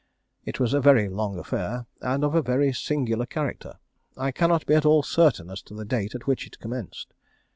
[0.45, 3.77] It was a very long affair, and of a very singular character.
[4.17, 7.13] I cannot be at all certain as to the date at which it commenced.